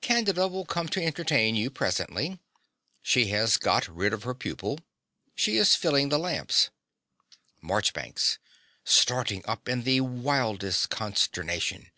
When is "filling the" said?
5.76-6.18